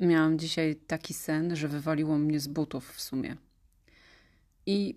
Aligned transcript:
Miałam 0.00 0.38
dzisiaj 0.38 0.76
taki 0.76 1.14
sen, 1.14 1.56
że 1.56 1.68
wywaliło 1.68 2.18
mnie 2.18 2.40
z 2.40 2.48
butów 2.48 2.92
w 2.92 3.00
sumie. 3.00 3.36
I 4.66 4.96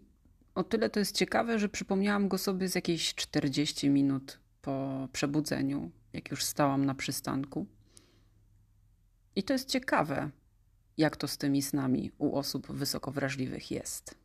o 0.56 0.64
tyle 0.64 0.90
to 0.90 1.00
jest 1.00 1.16
ciekawe, 1.16 1.60
że 1.60 1.70
przypomniałam 1.70 2.28
go 2.28 2.38
sobie 2.38 2.70
z 2.70 2.76
jakieś 2.76 3.16
40 3.16 3.90
minut 3.90 4.40
po 4.62 5.08
przebudzeniu, 5.14 5.92
jak 6.14 6.32
już 6.32 6.44
stałam 6.44 6.86
na 6.86 6.96
przystanku. 6.96 7.66
I 9.36 9.44
to 9.44 9.54
jest 9.54 9.70
ciekawe, 9.70 10.30
jak 10.98 11.18
to 11.18 11.28
z 11.28 11.38
tymi 11.38 11.62
snami 11.62 12.12
u 12.18 12.36
osób 12.36 12.72
wysoko 12.72 13.12
wrażliwych 13.12 13.72
jest. 13.72 14.16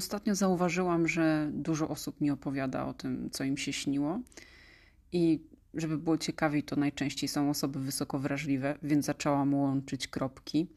Ostatnio 0.00 0.34
zauważyłam, 0.34 1.08
że 1.08 1.50
dużo 1.52 1.88
osób 1.88 2.20
mi 2.20 2.30
opowiada 2.30 2.86
o 2.86 2.94
tym, 2.94 3.30
co 3.30 3.44
im 3.44 3.56
się 3.56 3.72
śniło. 3.72 4.20
I 5.12 5.40
żeby 5.74 5.98
było 5.98 6.18
ciekawiej, 6.18 6.62
to 6.62 6.76
najczęściej 6.76 7.28
są 7.28 7.50
osoby 7.50 7.80
wysoko 7.80 8.18
wrażliwe, 8.18 8.78
więc 8.82 9.06
zaczęłam 9.06 9.54
łączyć 9.54 10.08
kropki. 10.08 10.68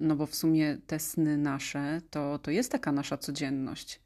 No 0.00 0.16
bo 0.16 0.26
w 0.26 0.34
sumie 0.34 0.78
te 0.86 0.98
sny 0.98 1.38
nasze 1.38 2.00
to, 2.10 2.38
to 2.38 2.50
jest 2.50 2.72
taka 2.72 2.92
nasza 2.92 3.16
codzienność. 3.16 4.00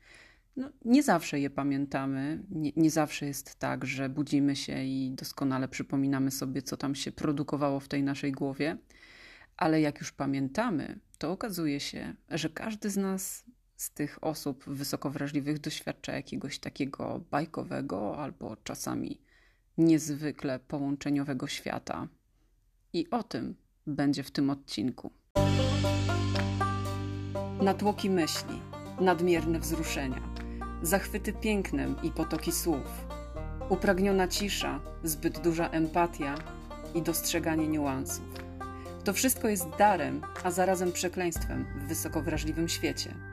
No, 0.57 0.71
nie 0.85 1.03
zawsze 1.03 1.41
je 1.41 1.51
pamiętamy, 1.51 2.43
nie, 2.51 2.73
nie 2.77 2.91
zawsze 2.91 3.27
jest 3.27 3.59
tak, 3.59 3.85
że 3.85 4.09
budzimy 4.09 4.57
się 4.57 4.85
i 4.85 5.11
doskonale 5.11 5.69
przypominamy 5.69 6.31
sobie, 6.31 6.63
co 6.63 6.77
tam 6.77 6.95
się 6.95 7.13
produkowało 7.13 7.81
w 7.81 7.89
tej 7.89 8.03
naszej 8.03 8.33
głowie, 8.33 8.79
ale 9.57 9.81
jak 9.81 10.01
już 10.01 10.13
pamiętamy, 10.13 10.99
to 11.19 11.33
okazuje 11.33 11.81
się, 11.81 12.15
że 12.31 12.49
każdy 12.51 12.91
z 12.91 12.97
nas 12.97 13.50
z 13.81 13.91
tych 13.91 14.25
osób 14.25 14.65
wysoko 14.67 15.11
wrażliwych 15.11 15.59
doświadcza 15.59 16.13
jakiegoś 16.13 16.59
takiego 16.59 17.21
bajkowego 17.31 18.19
albo 18.19 18.57
czasami 18.65 19.21
niezwykle 19.79 20.59
połączeniowego 20.59 21.47
świata. 21.47 22.09
I 22.93 23.11
o 23.11 23.23
tym 23.23 23.55
będzie 23.87 24.23
w 24.23 24.31
tym 24.31 24.51
odcinku. 24.51 25.11
Natłoki 27.63 28.11
myśli, 28.11 28.61
nadmierne 29.01 29.61
wzruszenia, 29.61 30.23
zachwyty 30.83 31.33
pięknem 31.33 31.97
i 32.03 32.11
potoki 32.11 32.53
słów, 32.53 33.05
upragniona 33.69 34.29
cisza, 34.29 34.81
zbyt 35.05 35.41
duża 35.41 35.69
empatia 35.69 36.35
i 36.95 37.03
dostrzeganie 37.03 37.69
niuansów. 37.69 38.25
To 39.05 39.13
wszystko 39.13 39.49
jest 39.49 39.67
darem, 39.79 40.23
a 40.45 40.51
zarazem 40.51 40.93
przekleństwem 40.93 41.67
w 41.77 41.89
wysoko 41.89 42.23
wrażliwym 42.23 42.69
świecie– 42.69 43.15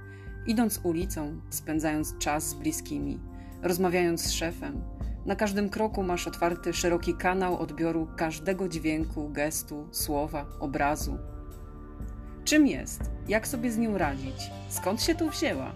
Idąc 0.47 0.79
ulicą, 0.83 1.41
spędzając 1.49 2.17
czas 2.17 2.49
z 2.49 2.53
bliskimi, 2.53 3.19
rozmawiając 3.61 4.21
z 4.21 4.31
szefem, 4.31 4.81
na 5.25 5.35
każdym 5.35 5.69
kroku 5.69 6.03
masz 6.03 6.27
otwarty 6.27 6.73
szeroki 6.73 7.13
kanał 7.13 7.57
odbioru 7.57 8.07
każdego 8.17 8.69
dźwięku, 8.69 9.29
gestu, 9.29 9.87
słowa, 9.91 10.45
obrazu. 10.59 11.17
Czym 12.43 12.67
jest? 12.67 13.01
Jak 13.27 13.47
sobie 13.47 13.71
z 13.71 13.77
nią 13.77 13.97
radzić? 13.97 14.51
Skąd 14.69 15.01
się 15.01 15.15
tu 15.15 15.29
wzięła? 15.29 15.71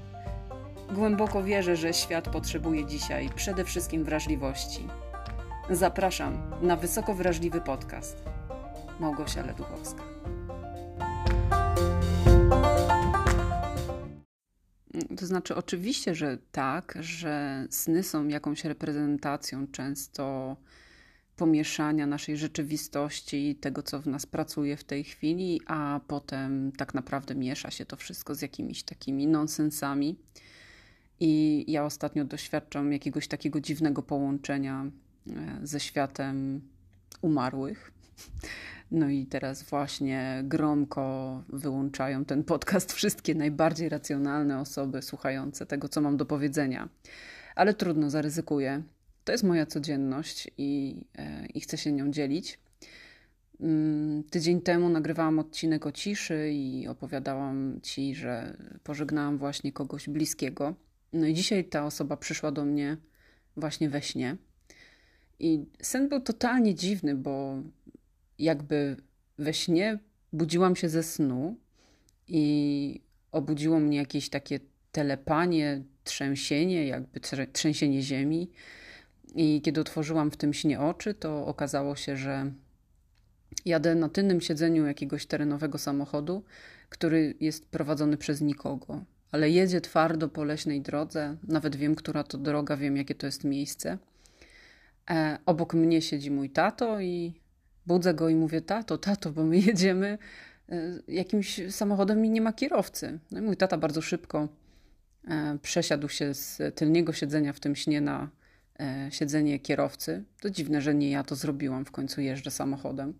Głęboko 0.95 1.43
wierzę, 1.43 1.75
że 1.75 1.93
świat 1.93 2.29
potrzebuje 2.29 2.85
dzisiaj 2.85 3.29
przede 3.35 3.65
wszystkim 3.65 4.03
wrażliwości. 4.03 4.87
Zapraszam 5.69 6.37
na 6.61 6.75
wysoko 6.75 7.13
wrażliwy 7.13 7.61
podcast. 7.61 8.23
Małgosia 8.99 9.45
Leduchowska. 9.45 10.03
To 15.17 15.25
znaczy, 15.25 15.55
oczywiście, 15.55 16.15
że 16.15 16.37
tak, 16.51 16.97
że 16.99 17.65
sny 17.69 18.03
są 18.03 18.27
jakąś 18.27 18.65
reprezentacją 18.65 19.67
często 19.67 20.57
pomieszania 21.35 22.07
naszej 22.07 22.37
rzeczywistości 22.37 23.49
i 23.49 23.55
tego, 23.55 23.83
co 23.83 24.01
w 24.01 24.07
nas 24.07 24.25
pracuje 24.25 24.77
w 24.77 24.83
tej 24.83 25.03
chwili, 25.03 25.61
a 25.67 25.99
potem 26.07 26.71
tak 26.71 26.93
naprawdę 26.93 27.35
miesza 27.35 27.71
się 27.71 27.85
to 27.85 27.95
wszystko 27.95 28.35
z 28.35 28.41
jakimiś 28.41 28.83
takimi 28.83 29.27
nonsensami. 29.27 30.19
I 31.19 31.65
ja 31.67 31.85
ostatnio 31.85 32.25
doświadczam 32.25 32.93
jakiegoś 32.93 33.27
takiego 33.27 33.61
dziwnego 33.61 34.03
połączenia 34.03 34.85
e, 35.29 35.59
ze 35.63 35.79
światem 35.79 36.61
umarłych. 37.21 37.91
No 38.91 39.09
i 39.09 39.25
teraz 39.25 39.63
właśnie 39.63 40.41
gromko 40.43 41.43
wyłączają 41.49 42.25
ten 42.25 42.43
podcast 42.43 42.93
wszystkie 42.93 43.35
najbardziej 43.35 43.89
racjonalne 43.89 44.59
osoby 44.59 45.01
słuchające 45.01 45.65
tego, 45.65 45.89
co 45.89 46.01
mam 46.01 46.17
do 46.17 46.25
powiedzenia. 46.25 46.89
Ale 47.55 47.73
trudno, 47.73 48.09
zaryzykuję. 48.09 48.83
To 49.23 49.31
jest 49.31 49.43
moja 49.43 49.65
codzienność 49.65 50.51
i, 50.57 51.01
e, 51.17 51.45
i 51.45 51.61
chcę 51.61 51.77
się 51.77 51.91
nią 51.91 52.11
dzielić. 52.11 52.59
Mm, 53.59 54.23
tydzień 54.23 54.61
temu 54.61 54.89
nagrywałam 54.89 55.39
odcinek 55.39 55.85
o 55.85 55.91
ciszy 55.91 56.49
i 56.53 56.87
opowiadałam 56.87 57.79
ci, 57.83 58.15
że 58.15 58.57
pożegnałam 58.83 59.37
właśnie 59.37 59.71
kogoś 59.71 60.09
bliskiego. 60.09 60.75
No 61.13 61.27
i 61.27 61.33
dzisiaj 61.33 61.65
ta 61.65 61.85
osoba 61.85 62.17
przyszła 62.17 62.51
do 62.51 62.65
mnie 62.65 62.97
właśnie 63.57 63.89
we 63.89 64.01
śnie. 64.01 64.37
I 65.39 65.65
sen 65.81 66.09
był 66.09 66.21
totalnie 66.21 66.75
dziwny, 66.75 67.15
bo 67.15 67.63
jakby 68.41 68.97
we 69.37 69.53
śnie 69.53 69.99
budziłam 70.33 70.75
się 70.75 70.89
ze 70.89 71.03
snu 71.03 71.55
i 72.27 73.01
obudziło 73.31 73.79
mnie 73.79 73.97
jakieś 73.97 74.29
takie 74.29 74.59
telepanie, 74.91 75.83
trzęsienie, 76.03 76.87
jakby 76.87 77.19
trzęsienie 77.53 78.01
ziemi. 78.01 78.51
I 79.35 79.61
kiedy 79.61 79.81
otworzyłam 79.81 80.31
w 80.31 80.37
tym 80.37 80.53
śnie 80.53 80.79
oczy, 80.79 81.13
to 81.13 81.45
okazało 81.45 81.95
się, 81.95 82.17
że 82.17 82.51
jadę 83.65 83.95
na 83.95 84.09
tylnym 84.09 84.41
siedzeniu 84.41 84.85
jakiegoś 84.85 85.25
terenowego 85.25 85.77
samochodu, 85.77 86.43
który 86.89 87.35
jest 87.39 87.65
prowadzony 87.65 88.17
przez 88.17 88.41
nikogo, 88.41 89.03
ale 89.31 89.49
jedzie 89.49 89.81
twardo 89.81 90.29
po 90.29 90.43
leśnej 90.43 90.81
drodze. 90.81 91.37
Nawet 91.47 91.75
wiem, 91.75 91.95
która 91.95 92.23
to 92.23 92.37
droga, 92.37 92.77
wiem, 92.77 92.97
jakie 92.97 93.15
to 93.15 93.25
jest 93.25 93.43
miejsce. 93.43 93.97
E, 95.09 95.37
obok 95.45 95.73
mnie 95.73 96.01
siedzi 96.01 96.31
mój 96.31 96.49
tato 96.49 96.99
i 96.99 97.40
Budzę 97.85 98.13
go 98.13 98.29
i 98.29 98.35
mówię, 98.35 98.61
tato, 98.61 98.97
tato, 98.97 99.31
bo 99.31 99.43
my 99.43 99.57
jedziemy 99.57 100.17
e, 100.69 100.99
jakimś 101.07 101.61
samochodem 101.69 102.25
i 102.25 102.29
nie 102.29 102.41
ma 102.41 102.53
kierowcy. 102.53 103.19
No 103.31 103.39
i 103.39 103.41
mój 103.41 103.57
tata 103.57 103.77
bardzo 103.77 104.01
szybko 104.01 104.47
e, 105.27 105.57
przesiadł 105.61 106.09
się 106.09 106.33
z 106.33 106.75
tylniego 106.75 107.13
siedzenia 107.13 107.53
w 107.53 107.59
tym 107.59 107.75
śnie 107.75 108.01
na 108.01 108.29
e, 108.79 109.07
siedzenie 109.11 109.59
kierowcy. 109.59 110.23
To 110.41 110.49
dziwne, 110.49 110.81
że 110.81 110.95
nie 110.95 111.11
ja 111.11 111.23
to 111.23 111.35
zrobiłam, 111.35 111.85
w 111.85 111.91
końcu 111.91 112.21
jeżdżę 112.21 112.51
samochodem. 112.51 113.13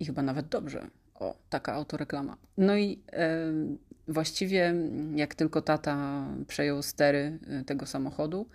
I 0.00 0.04
chyba 0.06 0.22
nawet 0.22 0.48
dobrze. 0.48 0.86
O, 1.14 1.36
taka 1.50 1.72
autoreklama. 1.72 2.36
No 2.58 2.76
i 2.76 2.98
właściwie 4.08 4.74
jak 5.14 5.34
tylko 5.34 5.62
tata 5.62 6.24
przejął 6.46 6.82
stery 6.82 7.38
tego 7.66 7.86
samochodu, 7.86 8.46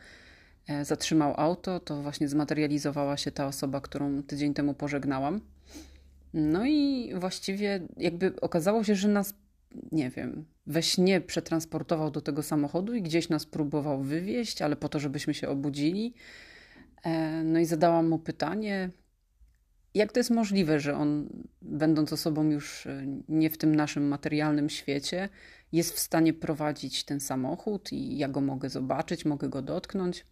zatrzymał 0.84 1.34
auto, 1.38 1.79
to 1.79 2.01
właśnie 2.01 2.28
zmaterializowała 2.28 3.18
się 3.18 3.31
ta 3.31 3.47
osoba, 3.47 3.81
którą 3.81 4.24
tydzień 4.24 4.53
temu 4.53 4.74
pożegnałam. 4.74 5.41
No 6.34 6.66
i 6.66 7.12
właściwie 7.16 7.88
jakby 7.97 8.34
okazało 8.41 8.84
się, 8.84 8.96
że 8.96 9.07
nas, 9.07 9.34
nie 9.91 10.09
wiem, 10.09 10.46
we 10.68 10.84
śnie 10.84 11.22
przetransportował 11.22 12.12
do 12.12 12.22
tego 12.22 12.44
samochodu 12.44 12.94
i 12.94 13.02
gdzieś 13.02 13.29
nas 13.29 13.46
próbował 13.46 14.03
wywieźć, 14.03 14.62
ale 14.62 14.75
po 14.75 14.90
to, 14.90 15.00
żebyśmy 15.00 15.34
się 15.34 15.50
obudzili. 15.50 16.13
E, 17.03 17.44
no 17.44 17.59
i 17.59 17.66
zadałam 17.66 18.09
mu 18.09 18.19
pytanie, 18.19 18.90
jak 19.94 20.12
to 20.12 20.19
jest 20.19 20.29
możliwe, 20.29 20.79
że 20.79 20.97
on, 20.97 21.29
będąc 21.62 22.13
osobą 22.13 22.44
już 22.50 22.85
e, 22.85 23.06
nie 23.29 23.50
w 23.50 23.57
tym 23.57 23.75
naszym 23.75 24.07
materialnym 24.07 24.69
świecie, 24.69 25.29
jest 25.72 25.96
w 25.96 25.99
stanie 25.99 26.34
prowadzić 26.34 27.03
ten 27.03 27.20
samochód 27.20 27.91
i 27.91 28.17
ja 28.17 28.28
go 28.28 28.41
mogę 28.41 28.70
zobaczyć, 28.70 29.26
mogę 29.26 29.49
go 29.49 29.61
dotknąć. 29.61 30.26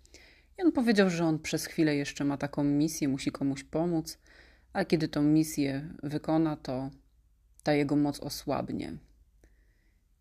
On 0.65 0.71
powiedział, 0.71 1.09
że 1.09 1.25
on 1.25 1.39
przez 1.39 1.65
chwilę 1.65 1.95
jeszcze 1.95 2.25
ma 2.25 2.37
taką 2.37 2.63
misję, 2.63 3.07
musi 3.07 3.31
komuś 3.31 3.63
pomóc, 3.63 4.17
a 4.73 4.85
kiedy 4.85 5.07
tą 5.07 5.21
misję 5.21 5.87
wykona, 6.03 6.55
to 6.55 6.89
ta 7.63 7.73
jego 7.73 7.95
moc 7.95 8.19
osłabnie. 8.19 8.93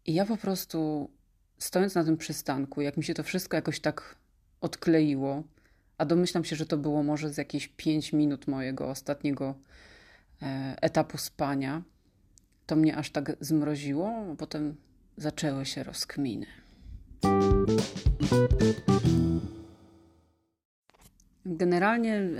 I 0.06 0.14
ja 0.14 0.26
po 0.26 0.36
prostu, 0.36 1.10
stojąc 1.58 1.94
na 1.94 2.04
tym 2.04 2.16
przystanku, 2.16 2.80
jak 2.80 2.96
mi 2.96 3.04
się 3.04 3.14
to 3.14 3.22
wszystko 3.22 3.56
jakoś 3.56 3.80
tak 3.80 4.16
odkleiło, 4.60 5.42
a 5.98 6.04
domyślam 6.04 6.44
się, 6.44 6.56
że 6.56 6.66
to 6.66 6.76
było 6.76 7.02
może 7.02 7.30
z 7.30 7.36
jakieś 7.36 7.68
pięć 7.68 8.12
minut 8.12 8.46
mojego 8.46 8.88
ostatniego 8.88 9.54
e, 10.42 10.76
etapu 10.80 11.18
spania, 11.18 11.82
to 12.66 12.76
mnie 12.76 12.96
aż 12.96 13.10
tak 13.10 13.36
zmroziło, 13.40 14.08
a 14.32 14.36
potem 14.36 14.76
zaczęły 15.16 15.66
się 15.66 15.82
rozkminy. 15.82 16.46
Generalnie 21.46 22.14
e, 22.14 22.30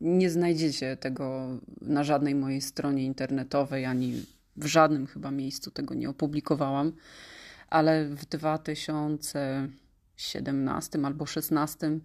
nie 0.00 0.30
znajdziecie 0.30 0.96
tego 0.96 1.48
na 1.80 2.04
żadnej 2.04 2.34
mojej 2.34 2.60
stronie 2.60 3.04
internetowej 3.04 3.84
ani 3.84 4.22
w 4.56 4.66
żadnym 4.66 5.06
chyba 5.06 5.30
miejscu 5.30 5.70
tego 5.70 5.94
nie 5.94 6.10
opublikowałam, 6.10 6.92
ale 7.68 8.04
w 8.04 8.24
2017 8.24 10.98
albo 11.04 11.24
2016 11.24 11.98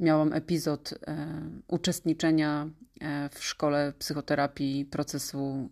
miałam 0.00 0.32
epizod 0.32 0.94
e, 1.06 1.26
uczestniczenia 1.68 2.70
e, 3.00 3.28
w 3.28 3.44
szkole 3.44 3.92
psychoterapii 3.98 4.84
procesu, 4.84 5.70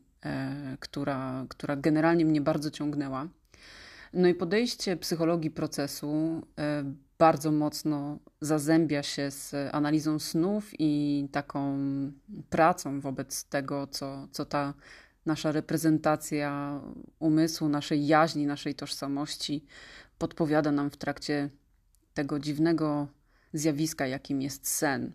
która, 0.80 1.46
która 1.48 1.76
generalnie 1.76 2.24
mnie 2.24 2.40
bardzo 2.40 2.70
ciągnęła. 2.70 3.28
No 4.12 4.28
i 4.28 4.34
podejście 4.34 4.96
psychologii 4.96 5.50
procesu 5.50 6.42
bardzo 7.20 7.52
mocno 7.52 8.18
zazębia 8.40 9.02
się 9.02 9.30
z 9.30 9.54
analizą 9.72 10.18
snów 10.18 10.70
i 10.78 11.28
taką 11.32 11.78
pracą 12.50 13.00
wobec 13.00 13.44
tego, 13.44 13.86
co, 13.86 14.28
co 14.32 14.44
ta 14.44 14.74
nasza 15.26 15.52
reprezentacja 15.52 16.80
umysłu, 17.18 17.68
naszej 17.68 18.06
jaźni, 18.06 18.46
naszej 18.46 18.74
tożsamości 18.74 19.64
podpowiada 20.18 20.72
nam 20.72 20.90
w 20.90 20.96
trakcie 20.96 21.50
tego 22.14 22.38
dziwnego 22.38 23.08
zjawiska, 23.52 24.06
jakim 24.06 24.42
jest 24.42 24.68
sen. 24.68 25.12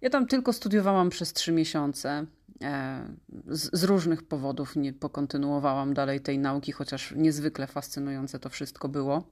Ja 0.00 0.10
tam 0.10 0.26
tylko 0.26 0.52
studiowałam 0.52 1.10
przez 1.10 1.32
trzy 1.32 1.52
miesiące. 1.52 2.26
E, 2.62 3.04
z, 3.46 3.80
z, 3.80 3.84
różnych 3.84 4.22
powodów 4.22 4.76
nie 4.76 4.92
pokontynuowałam 4.92 5.94
dalej 5.94 6.20
tej 6.20 6.38
nauki, 6.38 6.72
chociaż 6.72 7.14
niezwykle 7.16 7.66
fascynujące 7.66 8.38
to 8.38 8.48
wszystko 8.48 8.88
było. 8.88 9.24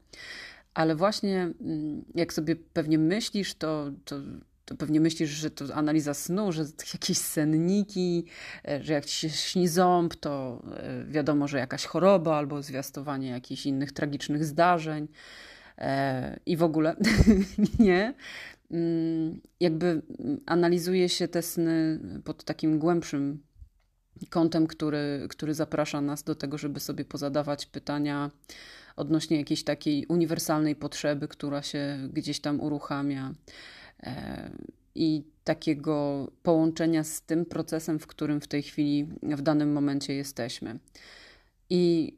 Ale 0.79 0.97
właśnie 0.97 1.53
mm, 1.61 2.05
jak 2.15 2.33
sobie 2.33 2.57
pewnie 2.57 2.99
myślisz, 2.99 3.55
to, 3.55 3.91
to, 4.05 4.17
to 4.65 4.77
pewnie 4.77 5.01
myślisz, 5.01 5.31
że 5.31 5.51
to 5.51 5.75
analiza 5.75 6.15
snu, 6.15 6.53
że 6.53 6.65
jakieś 6.95 7.19
senniki, 7.19 8.25
e, 8.69 8.85
że 8.85 8.93
jak 8.93 9.05
ci 9.05 9.17
się 9.17 9.31
śni 9.31 9.69
ząb, 9.69 10.15
to 10.15 10.63
e, 10.77 11.05
wiadomo, 11.05 11.49
że 11.49 11.59
jakaś 11.59 11.85
choroba 11.85 12.37
albo 12.37 12.63
zwiastowanie 12.63 13.29
jakichś 13.29 13.67
innych 13.67 13.93
tragicznych 13.93 14.45
zdarzeń. 14.45 15.09
I 16.47 16.57
w 16.57 16.63
ogóle 16.63 16.97
nie. 17.79 18.15
Mm, 18.71 19.41
jakby 19.61 20.03
analizuje 20.47 21.09
się 21.09 21.29
te 21.29 21.43
sny 21.43 22.01
pod 22.25 22.45
takim 22.45 22.79
głębszym 22.79 23.43
kątem, 24.31 24.67
który, 24.67 25.27
który 25.31 25.55
zaprasza 25.55 26.01
nas 26.01 26.23
do 26.23 26.35
tego, 26.35 26.59
żeby 26.59 26.81
sobie 26.81 27.05
pozadawać 27.05 27.67
pytania 27.67 28.31
odnośnie 28.99 29.37
jakiejś 29.37 29.65
takiej 29.65 30.07
uniwersalnej 30.07 30.77
potrzeby, 30.77 31.29
która 31.29 31.63
się 31.63 32.09
gdzieś 32.13 32.41
tam 32.41 32.61
uruchamia 32.61 33.35
e, 34.03 34.51
i 34.95 35.25
takiego 35.45 36.29
połączenia 36.43 37.05
z 37.05 37.23
tym 37.23 37.45
procesem, 37.47 37.99
w 37.99 38.07
którym 38.07 38.41
w 38.41 38.49
tej 38.49 38.63
chwili, 38.63 39.09
w 39.23 39.43
danym 39.43 39.73
momencie 39.73 40.15
jesteśmy. 40.15 40.79
I 41.71 42.15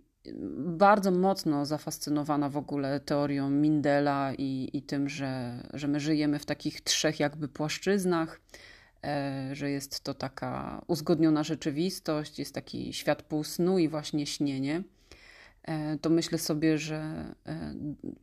bardzo 0.57 1.11
mocno 1.11 1.67
zafascynowana 1.67 2.49
w 2.49 2.57
ogóle 2.57 3.01
teorią 3.01 3.51
Mindela 3.51 4.33
i, 4.39 4.71
i 4.73 4.83
tym, 4.83 5.09
że, 5.09 5.63
że 5.75 5.89
my 5.89 6.01
żyjemy 6.01 6.39
w 6.39 6.47
takich 6.47 6.81
trzech 6.81 7.21
jakby 7.21 7.49
płaszczyznach, 7.49 8.41
e, 9.05 9.51
że 9.53 9.71
jest 9.71 10.01
to 10.01 10.15
taka 10.15 10.83
uzgodniona 10.87 11.43
rzeczywistość, 11.43 12.39
jest 12.39 12.55
taki 12.55 12.93
świat 12.93 13.23
półsnu 13.23 13.79
i 13.79 13.89
właśnie 13.89 14.27
śnienie. 14.27 14.83
E, 15.63 15.99
to 15.99 16.11
myślę 16.11 16.39
sobie, 16.39 16.79
że 16.79 16.97
e, 17.47 17.75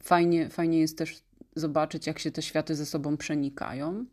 fajnie, 0.01 0.49
fajnie 0.49 0.79
jest 0.79 0.97
też 0.97 1.21
zobaczyć, 1.55 2.07
jak 2.07 2.19
się 2.19 2.31
te 2.31 2.41
światy 2.41 2.75
ze 2.75 2.85
sobą 2.85 3.17
przenikają. 3.17 4.05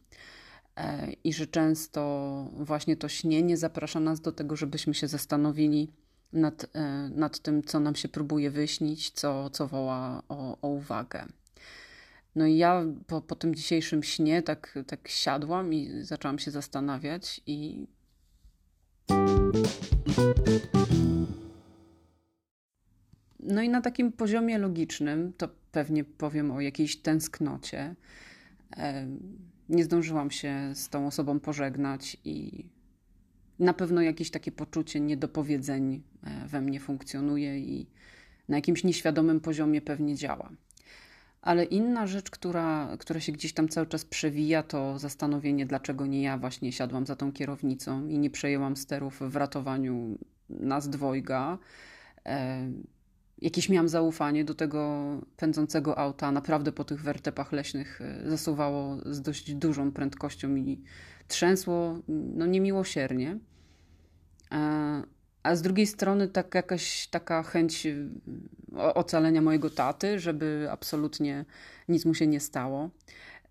E, 0.77 1.13
I 1.25 1.33
że 1.33 1.47
często 1.47 2.49
właśnie 2.53 2.97
to 2.97 3.09
śnienie 3.09 3.57
zaprasza 3.57 4.01
nas 4.01 4.21
do 4.21 4.33
tego, 4.33 4.57
żebyśmy 4.57 4.95
się 4.95 5.09
zastanowili, 5.09 5.93
nad, 6.33 6.67
nad 7.11 7.39
tym, 7.39 7.63
co 7.63 7.81
nam 7.81 7.95
się 7.95 8.09
próbuje 8.09 8.51
wyśnić, 8.51 9.11
co, 9.11 9.51
co 9.51 9.67
woła 9.69 10.23
o, 10.29 10.59
o 10.63 10.69
uwagę. 10.69 11.27
No 12.35 12.47
i 12.47 12.57
ja 12.57 12.85
po, 13.07 13.21
po 13.21 13.35
tym 13.35 13.55
dzisiejszym 13.55 14.03
śnie 14.03 14.43
tak, 14.43 14.79
tak 14.87 15.09
siadłam 15.09 15.73
i 15.75 15.91
zaczęłam 16.03 16.39
się 16.39 16.51
zastanawiać 16.51 17.41
i 17.47 17.87
no 23.45 23.63
i 23.63 23.69
na 23.69 23.81
takim 23.81 24.13
poziomie 24.13 24.59
logicznym 24.59 25.33
to 25.37 25.49
pewnie 25.73 26.05
powiem 26.05 26.51
o 26.51 26.61
jakiejś 26.61 26.97
tęsknocie. 26.97 27.95
Nie 29.69 29.85
zdążyłam 29.85 30.31
się 30.31 30.71
z 30.75 30.89
tą 30.89 31.07
osobą 31.07 31.41
pożegnać 31.41 32.17
i 32.25 32.65
na 33.59 33.75
pewno 33.75 34.03
jakieś 34.03 34.31
takie 34.31 34.53
poczucie 34.53 35.01
niedopowiedzeń 35.01 36.03
e, 36.23 36.49
we 36.49 36.61
mnie 36.61 36.81
funkcjonuje 36.81 37.59
i 37.59 37.87
na 38.49 38.57
jakimś 38.57 38.85
nieświadomym 38.85 39.41
poziomie 39.41 39.83
pewnie 39.83 40.15
działa. 40.15 40.51
Ale 41.43 41.65
inna 41.65 42.07
rzecz, 42.07 42.31
która, 42.31 42.97
która 42.99 43.21
się 43.21 43.33
gdzieś 43.33 43.53
tam 43.53 43.69
cały 43.69 43.87
czas 43.87 44.05
przewija, 44.05 44.63
to 44.63 44.99
zastanowienie, 44.99 45.67
dlaczego 45.67 46.07
nie 46.07 46.23
ja 46.23 46.39
właśnie 46.39 46.73
siadłam 46.73 47.07
za 47.07 47.17
tą 47.17 47.33
kierownicą 47.33 48.09
i 48.09 48.19
nie 48.19 48.31
przejęłam 48.31 48.77
sterów 48.77 49.21
w 49.21 49.37
ratowaniu 49.37 50.19
nas 50.51 50.89
dwojga. 50.89 51.59
E, 53.43 53.45
jakieś 53.45 53.69
miałam 53.69 53.89
zaufanie 53.89 54.45
do 54.45 54.55
tego 54.55 55.11
pędzącego 55.37 55.99
auta. 55.99 56.33
Naprawdę 56.33 56.73
po 56.73 56.85
tych 56.85 57.03
wertepach 57.03 57.53
leśnych 57.53 58.01
e, 58.01 58.31
zasuwało 58.31 58.99
z 59.07 59.23
dość 59.23 59.55
dużą 59.55 59.93
prędkością 59.93 60.57
i 60.57 60.83
trzęsło 61.29 61.99
no, 62.09 62.47
niemiłosiernie. 62.47 63.39
E, 64.53 65.03
a 65.45 65.57
z 65.57 65.63
drugiej 65.63 65.87
strony 65.87 66.29
tak 66.29 66.55
jakaś 66.55 67.09
taka 67.09 67.43
chęć 67.43 67.87
y, 67.87 68.09
ocalenia 68.77 69.43
mojego 69.43 69.71
taty, 69.71 70.19
żeby 70.19 70.69
absolutnie 70.71 71.45
nic 71.89 72.05
mu 72.05 72.15
się 72.15 72.27
nie 72.27 72.41
stało. 72.41 72.91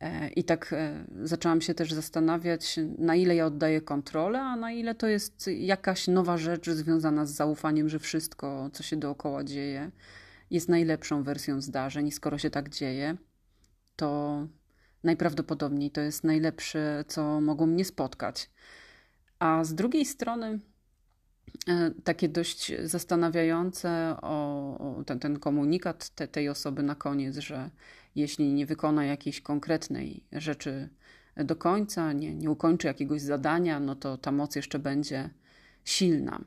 E, 0.03 0.29
I 0.29 0.43
tak 0.43 0.73
e, 0.73 1.05
zaczęłam 1.23 1.61
się 1.61 1.73
też 1.73 1.93
zastanawiać, 1.93 2.79
na 2.97 3.15
ile 3.15 3.35
ja 3.35 3.45
oddaję 3.45 3.81
kontrolę, 3.81 4.41
a 4.41 4.55
na 4.55 4.71
ile 4.71 4.95
to 4.95 5.07
jest 5.07 5.49
jakaś 5.57 6.07
nowa 6.07 6.37
rzecz 6.37 6.69
związana 6.69 7.25
z 7.25 7.31
zaufaniem, 7.31 7.89
że 7.89 7.99
wszystko, 7.99 8.69
co 8.73 8.83
się 8.83 8.95
dookoła 8.97 9.43
dzieje, 9.43 9.91
jest 10.51 10.69
najlepszą 10.69 11.23
wersją 11.23 11.61
zdarzeń. 11.61 12.07
I 12.07 12.11
skoro 12.11 12.37
się 12.37 12.49
tak 12.49 12.69
dzieje, 12.69 13.17
to 13.95 14.47
najprawdopodobniej 15.03 15.91
to 15.91 16.01
jest 16.01 16.23
najlepsze, 16.23 17.05
co 17.07 17.41
mogło 17.41 17.67
mnie 17.67 17.85
spotkać. 17.85 18.49
A 19.39 19.63
z 19.63 19.75
drugiej 19.75 20.05
strony, 20.05 20.59
e, 21.67 21.91
takie 22.03 22.29
dość 22.29 22.71
zastanawiające 22.83 24.15
o, 24.21 24.97
o 24.97 25.03
ten, 25.03 25.19
ten, 25.19 25.39
komunikat 25.39 26.09
te, 26.09 26.27
tej 26.27 26.49
osoby 26.49 26.83
na 26.83 26.95
koniec, 26.95 27.37
że 27.37 27.69
jeśli 28.15 28.53
nie 28.53 28.65
wykona 28.65 29.05
jakiejś 29.05 29.41
konkretnej 29.41 30.23
rzeczy 30.31 30.89
do 31.35 31.55
końca, 31.55 32.13
nie, 32.13 32.35
nie 32.35 32.51
ukończy 32.51 32.87
jakiegoś 32.87 33.21
zadania, 33.21 33.79
no 33.79 33.95
to 33.95 34.17
ta 34.17 34.31
moc 34.31 34.55
jeszcze 34.55 34.79
będzie 34.79 35.29
silna. 35.85 36.41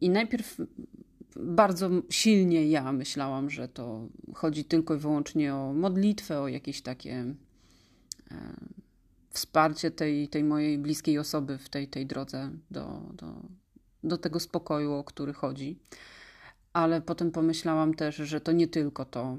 I 0.00 0.10
najpierw 0.10 0.56
bardzo 1.36 1.90
silnie 2.10 2.68
ja 2.68 2.92
myślałam, 2.92 3.50
że 3.50 3.68
to 3.68 4.08
chodzi 4.34 4.64
tylko 4.64 4.94
i 4.94 4.98
wyłącznie 4.98 5.54
o 5.54 5.72
modlitwę, 5.72 6.40
o 6.40 6.48
jakieś 6.48 6.82
takie 6.82 7.34
E, 8.30 8.54
wsparcie 9.30 9.90
tej, 9.90 10.28
tej 10.28 10.44
mojej 10.44 10.78
bliskiej 10.78 11.18
osoby 11.18 11.58
w 11.58 11.68
tej, 11.68 11.88
tej 11.88 12.06
drodze 12.06 12.50
do, 12.70 13.00
do, 13.14 13.34
do 14.04 14.18
tego 14.18 14.40
spokoju, 14.40 14.92
o 14.92 15.04
który 15.04 15.32
chodzi. 15.32 15.78
Ale 16.72 17.00
potem 17.00 17.30
pomyślałam 17.30 17.94
też, 17.94 18.16
że 18.16 18.40
to 18.40 18.52
nie 18.52 18.68
tylko 18.68 19.04
to, 19.04 19.38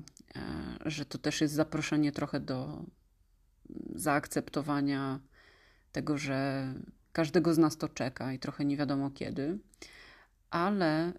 że 0.86 1.06
to 1.06 1.18
też 1.18 1.42
jest 1.42 1.54
zaproszenie 1.54 2.12
trochę 2.12 2.40
do 2.40 2.86
zaakceptowania 3.96 5.20
tego, 5.92 6.18
że 6.18 6.74
każdego 7.12 7.54
z 7.54 7.58
nas 7.58 7.78
to 7.78 7.90
czeka 7.90 8.34
i 8.34 8.40
trochę 8.40 8.66
nie 8.66 8.78
wiadomo 8.78 9.12
kiedy, 9.12 9.60
ale 10.50 11.14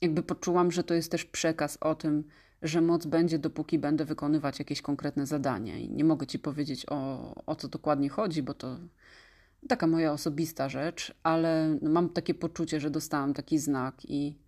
jakby 0.00 0.22
poczułam, 0.22 0.72
że 0.72 0.84
to 0.84 0.94
jest 0.94 1.10
też 1.10 1.24
przekaz 1.24 1.78
o 1.80 1.94
tym, 1.94 2.24
że 2.62 2.80
moc 2.80 3.06
będzie, 3.06 3.38
dopóki 3.38 3.78
będę 3.78 4.04
wykonywać 4.04 4.58
jakieś 4.58 4.82
konkretne 4.82 5.26
zadania. 5.26 5.76
I 5.76 5.90
nie 5.90 6.04
mogę 6.04 6.26
ci 6.26 6.38
powiedzieć 6.38 6.86
o, 6.88 7.34
o 7.46 7.56
co 7.56 7.68
dokładnie 7.68 8.08
chodzi, 8.08 8.42
bo 8.42 8.54
to 8.54 8.78
taka 9.68 9.86
moja 9.86 10.12
osobista 10.12 10.68
rzecz, 10.68 11.14
ale 11.22 11.78
mam 11.82 12.08
takie 12.08 12.34
poczucie, 12.34 12.80
że 12.80 12.90
dostałam 12.90 13.34
taki 13.34 13.58
znak 13.58 14.04
i, 14.04 14.38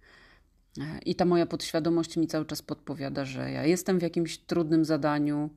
i 1.07 1.14
ta 1.14 1.25
moja 1.25 1.47
podświadomość 1.47 2.16
mi 2.16 2.26
cały 2.26 2.45
czas 2.45 2.62
podpowiada, 2.62 3.25
że 3.25 3.50
ja 3.50 3.64
jestem 3.64 3.99
w 3.99 4.02
jakimś 4.02 4.38
trudnym 4.38 4.85
zadaniu, 4.85 5.50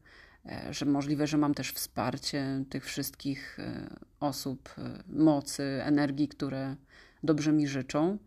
e, 0.45 0.73
że 0.73 0.85
możliwe, 0.85 1.27
że 1.27 1.37
mam 1.37 1.53
też 1.53 1.71
wsparcie 1.71 2.63
tych 2.69 2.85
wszystkich 2.85 3.59
e, 3.59 3.87
osób, 4.19 4.69
e, 4.77 5.03
mocy, 5.09 5.63
energii, 5.63 6.27
które 6.27 6.75
dobrze 7.23 7.53
mi 7.53 7.67
życzą. 7.67 8.17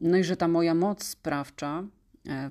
No 0.00 0.16
i 0.16 0.24
że 0.24 0.36
ta 0.36 0.48
moja 0.48 0.74
moc 0.74 1.04
sprawcza 1.04 1.84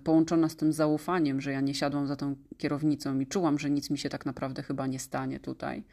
połączona 0.04 0.50
z 0.50 0.56
tym 0.56 0.74
zaufaniem, 0.74 1.42
że 1.42 1.52
ja 1.52 1.62
nie 1.62 1.74
siadłam 1.74 2.08
za 2.08 2.16
tą 2.16 2.36
kierownicą 2.58 3.20
i 3.20 3.28
czułam, 3.28 3.60
że 3.60 3.70
nic 3.70 3.90
mi 3.90 3.98
się 3.98 4.10
tak 4.10 4.26
naprawdę 4.26 4.64
chyba 4.64 4.88
nie 4.88 5.00
stanie 5.00 5.40
tutaj, 5.40 5.84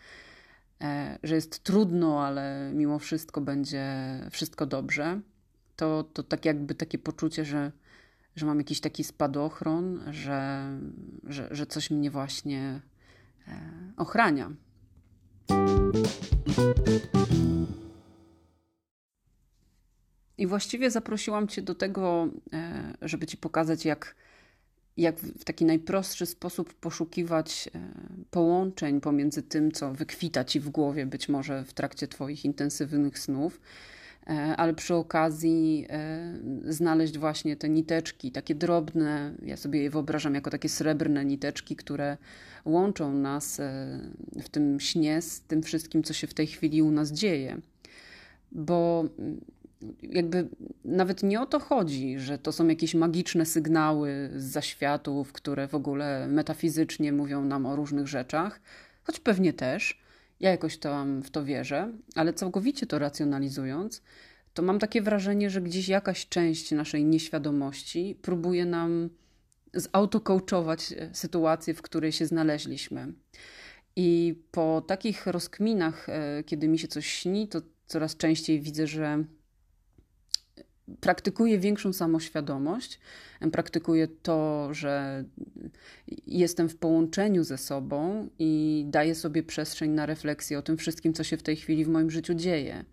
że 1.23 1.35
jest 1.35 1.63
trudno, 1.63 2.27
ale 2.27 2.71
mimo 2.75 2.99
wszystko 2.99 3.41
będzie 3.41 3.85
wszystko 4.31 4.67
dobrze, 4.67 5.21
to, 5.77 6.05
to 6.13 6.23
tak 6.23 6.45
jakby 6.45 6.75
takie 6.75 6.99
poczucie, 6.99 7.45
że, 7.45 7.73
że 8.37 8.47
mam 8.47 8.59
jakiś 8.59 8.81
taki 8.81 9.05
spadochron, 9.05 10.03
że, 10.11 10.71
że, 11.25 11.49
że 11.51 11.67
coś 11.67 11.91
mnie 11.91 12.11
właśnie 12.11 12.81
e, 13.49 13.61
ochrania. 13.97 14.53
I 20.39 20.47
właściwie 20.47 20.91
zaprosiłam 20.91 21.49
Cię 21.49 21.63
do 21.63 21.75
tego, 21.75 22.29
e, 22.53 22.95
żeby 23.03 23.27
Ci 23.27 23.37
pokazać, 23.37 23.85
jak, 23.85 24.15
jak 24.97 25.21
w 25.21 25.45
taki 25.45 25.65
najprostszy 25.65 26.27
sposób 26.27 26.75
poszukiwać 26.75 27.69
e, 27.75 27.81
połączeń 28.31 29.01
pomiędzy 29.01 29.43
tym, 29.43 29.73
co 29.73 29.93
wykwita 29.93 30.45
Ci 30.45 30.61
w 30.61 30.69
głowie, 30.69 31.07
być 31.07 31.29
może 31.29 31.65
w 31.65 31.73
trakcie 31.73 32.09
Twoich 32.09 32.45
intensywnych 32.45 33.19
snów, 33.19 33.61
ale 34.57 34.75
przy 34.75 34.95
okazji 34.95 35.87
znaleźć 36.65 37.19
właśnie 37.19 37.57
te 37.57 37.69
niteczki, 37.69 38.33
takie 38.33 38.55
drobne, 38.55 39.35
ja 39.43 39.57
sobie 39.57 39.83
je 39.83 39.91
wyobrażam 39.91 40.35
jako 40.35 40.51
takie 40.51 40.69
srebrne 40.69 41.25
niteczki, 41.25 41.77
które 41.77 42.17
łączą 42.65 43.13
nas 43.15 43.61
w 44.43 44.49
tym 44.49 44.81
śnie 44.81 45.23
z 45.23 45.41
tym 45.41 45.63
wszystkim, 45.63 46.03
co 46.03 46.15
się 46.15 46.27
w 46.27 46.35
tej 46.35 46.47
chwili 46.47 46.83
u 46.83 46.91
nas 46.91 47.13
dzieje. 47.13 47.61
Bo 48.53 49.05
jakby 50.03 50.49
nawet 50.85 51.23
nie 51.23 51.41
o 51.41 51.47
to 51.47 51.61
chodzi, 51.61 52.19
że 52.19 52.39
to 52.39 52.53
są 52.53 52.69
jakieś 52.69 52.95
magiczne 52.95 53.47
sygnały 53.47 54.31
z 54.37 54.45
zaświatów, 54.45 55.33
które 55.33 55.69
w 55.69 55.75
ogóle 55.75 56.29
metafizycznie 56.29 57.13
mówią 57.13 57.45
nam 57.45 57.67
o 57.67 57.77
różnych 57.77 58.09
rzeczach, 58.09 58.61
choć 59.05 59.21
pewnie 59.21 59.53
też. 59.53 60.06
Ja 60.41 60.51
jakoś 60.51 60.79
tam 60.79 61.23
w 61.23 61.31
to 61.31 61.45
wierzę, 61.45 61.93
ale 62.15 62.33
całkowicie 62.33 62.87
to 62.87 62.99
racjonalizując, 62.99 64.03
to 64.55 64.63
mam 64.63 64.79
takie 64.79 65.03
wrażenie, 65.03 65.51
że 65.51 65.61
gdzieś 65.61 65.89
jakaś 65.89 66.29
część 66.29 66.71
naszej 66.71 67.05
nieświadomości 67.05 68.19
próbuje 68.23 68.65
nam 68.65 69.11
zautokołczować 69.75 70.95
sytuację, 71.13 71.75
w 71.75 71.83
której 71.83 72.13
się 72.13 72.27
znaleźliśmy. 72.27 73.13
I 73.97 74.35
po 74.51 74.83
takich 74.87 75.27
rozkminach, 75.27 76.09
e, 76.09 76.43
kiedy 76.47 76.69
mi 76.69 76.79
się 76.79 76.89
coś 76.89 77.07
śni, 77.07 77.49
to 77.49 77.61
coraz 77.87 78.17
częściej 78.17 78.61
widzę, 78.61 78.87
że 78.87 79.25
praktykuję 81.01 81.59
większą 81.59 81.93
samoświadomość, 81.93 83.01
praktykuję 83.53 84.09
to, 84.09 84.69
że 84.75 85.25
jestem 86.27 86.69
w 86.69 86.77
połączeniu 86.77 87.45
ze 87.45 87.59
sobą 87.59 88.29
i 88.39 88.85
daję 88.89 89.15
sobie 89.15 89.43
przestrzeń 89.43 89.91
na 89.91 90.07
refleksję 90.07 90.59
o 90.59 90.63
tym 90.63 90.77
wszystkim, 90.77 91.13
co 91.13 91.25
się 91.25 91.37
w 91.37 91.43
tej 91.43 91.57
chwili 91.57 91.85
w 91.85 91.89
moim 91.89 92.11
życiu 92.11 92.35
dzieje. 92.35 92.85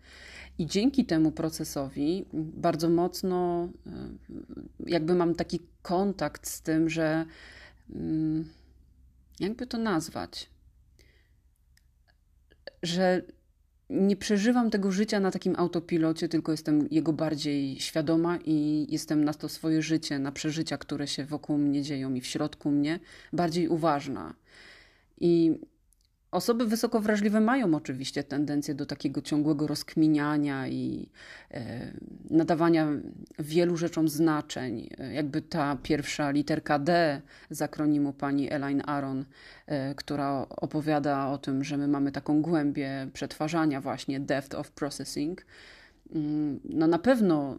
I 0.57 0.65
dzięki 0.65 1.05
temu 1.05 1.31
procesowi 1.31 2.25
bardzo 2.33 2.89
mocno 2.89 3.69
jakby 4.85 5.15
mam 5.15 5.35
taki 5.35 5.59
kontakt 5.81 6.47
z 6.47 6.61
tym, 6.61 6.89
że 6.89 7.25
mm, 7.95 8.49
jakby 9.39 9.67
to 9.67 9.77
nazwać, 9.77 10.49
że 12.83 13.21
nie 13.89 14.15
przeżywam 14.15 14.69
tego 14.69 14.91
życia 14.91 15.19
na 15.19 15.31
takim 15.31 15.55
autopilocie, 15.57 16.29
tylko 16.29 16.51
jestem 16.51 16.87
jego 16.91 17.13
bardziej 17.13 17.79
świadoma 17.79 18.37
i 18.45 18.87
jestem 18.89 19.23
na 19.23 19.33
to 19.33 19.49
swoje 19.49 19.81
życie, 19.81 20.19
na 20.19 20.31
przeżycia, 20.31 20.77
które 20.77 21.07
się 21.07 21.25
wokół 21.25 21.57
mnie 21.57 21.81
dzieją 21.81 22.13
i 22.13 22.21
w 22.21 22.25
środku 22.25 22.71
mnie, 22.71 22.99
bardziej 23.33 23.67
uważna. 23.67 24.33
I 25.19 25.59
Osoby 26.33 26.65
wysoko 26.65 26.99
wrażliwe 26.99 27.41
mają 27.41 27.75
oczywiście 27.75 28.23
tendencję 28.23 28.75
do 28.75 28.85
takiego 28.85 29.21
ciągłego 29.21 29.67
rozkminiania 29.67 30.67
i 30.67 31.09
e, 31.51 31.93
nadawania 32.29 32.87
wielu 33.39 33.77
rzeczom 33.77 34.07
znaczeń. 34.07 34.89
Jakby 35.13 35.41
ta 35.41 35.77
pierwsza 35.83 36.31
literka 36.31 36.79
D 36.79 37.21
z 37.49 37.61
akronimu 37.61 38.13
pani 38.13 38.53
Elaine 38.53 38.81
Aron, 38.85 39.25
e, 39.65 39.95
która 39.95 40.45
opowiada 40.49 41.27
o 41.27 41.37
tym, 41.37 41.63
że 41.63 41.77
my 41.77 41.87
mamy 41.87 42.11
taką 42.11 42.41
głębię 42.41 43.07
przetwarzania, 43.13 43.81
właśnie 43.81 44.19
depth 44.19 44.55
of 44.55 44.71
processing. 44.71 45.45
Mm, 46.15 46.59
no 46.65 46.87
na 46.87 46.99
pewno 46.99 47.57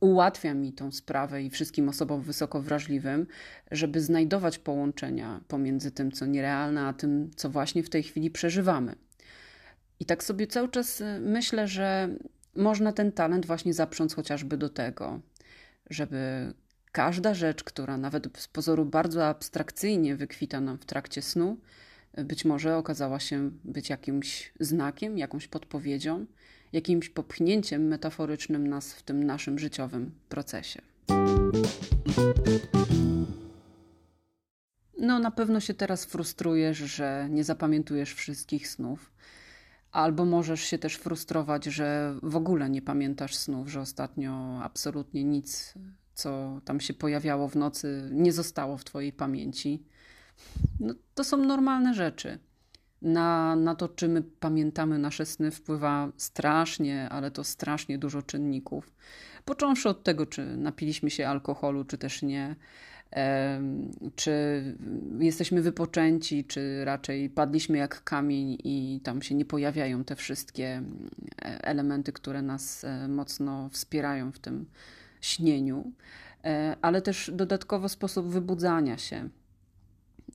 ułatwia 0.00 0.54
mi 0.54 0.72
tą 0.72 0.92
sprawę 0.92 1.42
i 1.42 1.50
wszystkim 1.50 1.88
osobom 1.88 2.22
wysoko 2.22 2.62
wrażliwym, 2.62 3.26
żeby 3.70 4.00
znajdować 4.00 4.58
połączenia 4.58 5.40
pomiędzy 5.48 5.90
tym, 5.90 6.12
co 6.12 6.26
nierealne, 6.26 6.86
a 6.86 6.92
tym, 6.92 7.30
co 7.36 7.50
właśnie 7.50 7.82
w 7.82 7.90
tej 7.90 8.02
chwili 8.02 8.30
przeżywamy. 8.30 8.94
I 10.00 10.04
tak 10.04 10.24
sobie 10.24 10.46
cały 10.46 10.68
czas 10.68 11.00
y, 11.00 11.04
myślę, 11.20 11.68
że 11.68 12.08
można 12.56 12.92
ten 12.92 13.12
talent 13.12 13.46
właśnie 13.46 13.74
zaprząc 13.74 14.14
chociażby 14.14 14.56
do 14.56 14.68
tego, 14.68 15.20
żeby 15.90 16.52
każda 16.92 17.34
rzecz, 17.34 17.64
która 17.64 17.96
nawet 17.96 18.38
z 18.38 18.48
pozoru 18.48 18.84
bardzo 18.84 19.26
abstrakcyjnie 19.26 20.16
wykwita 20.16 20.60
nam 20.60 20.78
w 20.78 20.84
trakcie 20.84 21.22
snu, 21.22 21.56
być 22.24 22.44
może 22.44 22.76
okazała 22.76 23.20
się 23.20 23.50
być 23.64 23.90
jakimś 23.90 24.52
znakiem, 24.60 25.18
jakąś 25.18 25.48
podpowiedzią, 25.48 26.26
jakimś 26.72 27.08
popchnięciem 27.08 27.86
metaforycznym 27.86 28.66
nas 28.66 28.92
w 28.92 29.02
tym 29.02 29.24
naszym 29.24 29.58
życiowym 29.58 30.10
procesie. 30.28 30.82
No, 34.98 35.18
na 35.18 35.30
pewno 35.30 35.60
się 35.60 35.74
teraz 35.74 36.04
frustrujesz, 36.04 36.78
że 36.78 37.28
nie 37.30 37.44
zapamiętujesz 37.44 38.14
wszystkich 38.14 38.68
snów. 38.68 39.12
Albo 39.92 40.24
możesz 40.24 40.60
się 40.60 40.78
też 40.78 40.94
frustrować, 40.94 41.64
że 41.64 42.14
w 42.22 42.36
ogóle 42.36 42.70
nie 42.70 42.82
pamiętasz 42.82 43.36
snów, 43.36 43.68
że 43.68 43.80
ostatnio 43.80 44.60
absolutnie 44.62 45.24
nic, 45.24 45.74
co 46.14 46.60
tam 46.64 46.80
się 46.80 46.94
pojawiało 46.94 47.48
w 47.48 47.56
nocy, 47.56 48.08
nie 48.12 48.32
zostało 48.32 48.76
w 48.76 48.84
Twojej 48.84 49.12
pamięci. 49.12 49.82
No, 50.80 50.94
to 51.14 51.24
są 51.24 51.36
normalne 51.36 51.94
rzeczy. 51.94 52.38
Na, 53.02 53.56
na 53.56 53.74
to, 53.74 53.88
czy 53.88 54.08
my 54.08 54.22
pamiętamy 54.22 54.98
nasze 54.98 55.26
sny, 55.26 55.50
wpływa 55.50 56.08
strasznie, 56.16 57.08
ale 57.08 57.30
to 57.30 57.44
strasznie 57.44 57.98
dużo 57.98 58.22
czynników. 58.22 58.92
Począwszy 59.44 59.88
od 59.88 60.02
tego, 60.02 60.26
czy 60.26 60.56
napiliśmy 60.56 61.10
się 61.10 61.28
alkoholu, 61.28 61.84
czy 61.84 61.98
też 61.98 62.22
nie, 62.22 62.56
czy 64.16 64.32
jesteśmy 65.18 65.62
wypoczęci, 65.62 66.44
czy 66.44 66.84
raczej 66.84 67.30
padliśmy 67.30 67.78
jak 67.78 68.04
kamień 68.04 68.58
i 68.64 69.00
tam 69.04 69.22
się 69.22 69.34
nie 69.34 69.44
pojawiają 69.44 70.04
te 70.04 70.16
wszystkie 70.16 70.82
e, 71.42 71.64
elementy, 71.64 72.12
które 72.12 72.42
nas 72.42 72.84
e, 72.84 73.08
mocno 73.08 73.68
wspierają 73.68 74.32
w 74.32 74.38
tym 74.38 74.66
śnieniu, 75.20 75.92
e, 76.44 76.76
ale 76.82 77.02
też 77.02 77.30
dodatkowo 77.34 77.88
sposób 77.88 78.26
wybudzania 78.26 78.98
się 78.98 79.28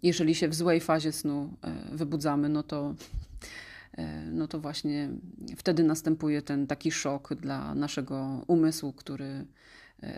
jeżeli 0.04 0.36
się 0.36 0.48
w 0.48 0.56
złej 0.56 0.82
fazie 0.82 1.12
snu 1.12 1.58
e, 1.62 1.96
wybudzamy, 1.96 2.50
no 2.50 2.64
to, 2.64 2.96
e, 3.94 4.26
no 4.26 4.48
to 4.48 4.60
właśnie 4.60 5.10
wtedy 5.58 5.84
następuje 5.84 6.42
ten 6.42 6.68
taki 6.68 6.92
szok 6.92 7.34
dla 7.34 7.76
naszego 7.76 8.44
umysłu, 8.48 8.94
który 8.94 9.26
e, 9.26 9.46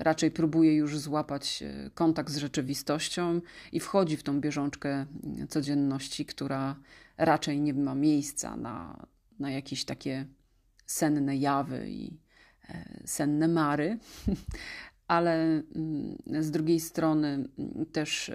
raczej 0.03 0.32
próbuje 0.32 0.75
już 0.75 1.00
złapać 1.00 1.63
kontakt 1.94 2.29
z 2.29 2.38
rzeczywistością 2.38 3.41
i 3.72 3.79
wchodzi 3.79 4.17
w 4.17 4.24
tą 4.24 4.41
bieżączkę 4.41 5.05
codzienności, 5.50 6.25
która 6.25 6.75
raczej 7.17 7.62
nie 7.62 7.74
ma 7.74 7.96
miejsca 7.96 8.55
na, 8.58 9.08
na 9.39 9.51
jakieś 9.51 9.86
takie 9.86 10.25
senne 10.86 11.38
jawy 11.38 11.89
i 11.89 12.17
senne 13.05 13.48
mary, 13.48 13.98
ale 15.08 15.34
mm, 15.44 16.17
z 16.39 16.51
drugiej 16.51 16.79
strony 16.79 17.27
mm, 17.27 17.86
też 17.86 18.32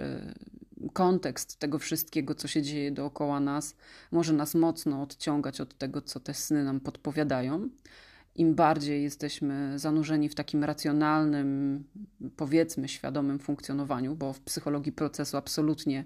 kontekst 0.93 1.59
tego 1.59 1.79
wszystkiego, 1.79 2.35
co 2.35 2.47
się 2.47 2.61
dzieje 2.61 2.91
dookoła 2.91 3.39
nas, 3.39 3.75
może 4.11 4.33
nas 4.33 4.55
mocno 4.55 5.01
odciągać 5.01 5.61
od 5.61 5.77
tego, 5.77 6.01
co 6.01 6.19
te 6.19 6.33
sny 6.33 6.63
nam 6.63 6.79
podpowiadają. 6.79 7.69
Im 8.35 8.55
bardziej 8.55 9.03
jesteśmy 9.03 9.79
zanurzeni 9.79 10.29
w 10.29 10.35
takim 10.35 10.63
racjonalnym, 10.63 11.83
powiedzmy, 12.35 12.87
świadomym 12.87 13.39
funkcjonowaniu, 13.39 14.15
bo 14.15 14.33
w 14.33 14.39
psychologii 14.39 14.91
procesu 14.91 15.37
absolutnie 15.37 16.05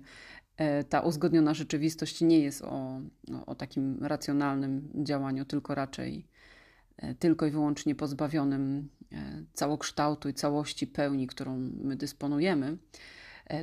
e, 0.58 0.84
ta 0.84 1.01
uzgodniona 1.01 1.54
rzeczywistość 1.54 2.22
nie 2.22 2.39
jest 2.39 2.62
o, 2.62 3.01
o 3.46 3.56
takim 3.56 3.98
racjonalnym 4.01 4.89
działaniu, 4.96 5.46
tylko 5.46 5.75
raczej 5.75 6.27
e, 6.98 7.15
tylko 7.15 7.46
i 7.46 7.51
wyłącznie 7.51 7.96
pozbawionym 7.96 8.89
e, 9.12 9.44
całokształtu 9.54 10.30
i 10.30 10.34
całości 10.34 10.88
pełni, 10.88 11.27
którą 11.27 11.58
my 11.84 11.96
dysponujemy 11.96 12.77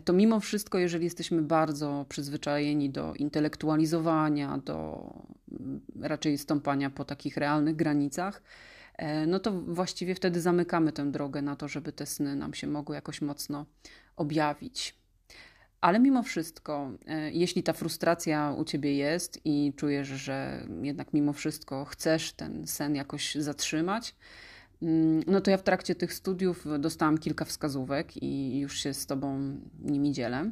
to 0.05 0.13
mimo 0.13 0.41
wszystko, 0.41 0.79
jeżeli 0.79 1.05
jesteśmy 1.05 1.43
bardzo 1.43 2.07
przyzwyczajeni 2.09 2.91
do 2.91 3.15
intelektualizowania, 3.15 4.59
do 4.59 5.07
mm, 5.53 5.81
raczej 6.01 6.39
stąpania 6.39 6.91
po 6.91 7.05
takich 7.05 7.37
realnych 7.37 7.77
granicach, 7.77 8.43
e, 8.97 9.27
no 9.27 9.39
to 9.39 9.53
właściwie 9.53 10.15
wtedy 10.15 10.41
zamykamy 10.41 10.93
tę 10.93 11.11
drogę 11.11 11.43
na 11.43 11.57
to, 11.57 11.69
żeby 11.69 11.93
te 11.93 12.07
sny 12.07 12.37
nam 12.37 12.55
się 12.55 12.67
mogły 12.67 12.95
jakoś 12.95 13.21
mocno 13.21 13.67
objawić. 14.17 15.03
Ale 15.81 16.01
mimo 16.01 16.23
wszystko, 16.23 16.93
e, 17.07 17.31
jeśli 17.33 17.63
ta 17.63 17.73
frustracja 17.73 18.55
u 18.59 18.65
ciebie 18.65 18.97
jest 18.97 19.41
i 19.45 19.73
czujesz, 19.77 20.09
że 20.09 20.67
jednak 20.83 21.13
mimo 21.13 21.33
wszystko 21.33 21.85
chcesz 21.85 22.33
ten 22.33 22.67
sen 22.67 22.95
jakoś 22.95 23.35
zatrzymać, 23.35 24.15
no 25.27 25.41
to 25.41 25.51
ja 25.51 25.57
w 25.57 25.63
trakcie 25.63 25.95
tych 25.95 26.15
studiów 26.15 26.67
dostałam 26.79 27.19
kilka 27.19 27.45
wskazówek 27.45 28.23
i 28.23 28.59
już 28.59 28.79
się 28.79 28.95
z 28.95 29.07
Tobą 29.07 29.57
nimi 29.81 30.13
dzielę. 30.13 30.51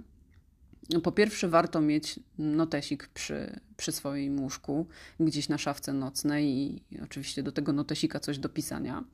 Po 1.02 1.12
pierwsze, 1.12 1.48
warto 1.48 1.80
mieć 1.80 2.20
notesik 2.38 3.08
przy, 3.08 3.60
przy 3.76 3.92
swoim 3.92 4.40
łóżku, 4.40 4.86
gdzieś 5.20 5.48
na 5.48 5.58
szafce 5.58 5.92
nocnej 5.92 6.46
i 6.46 6.82
oczywiście 7.04 7.42
do 7.42 7.52
tego 7.52 7.72
notesika 7.72 8.20
coś 8.20 8.38
do 8.38 8.48
pisania. 8.48 9.04